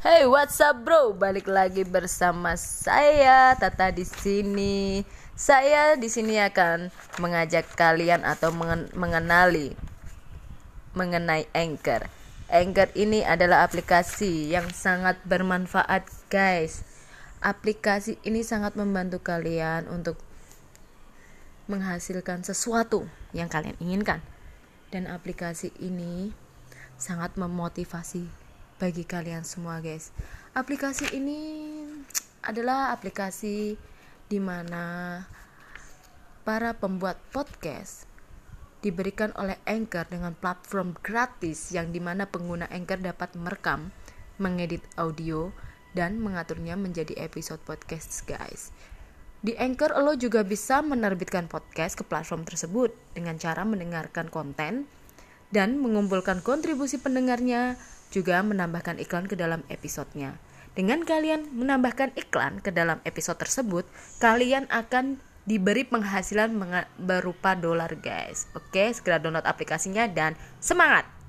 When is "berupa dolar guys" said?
67.00-68.46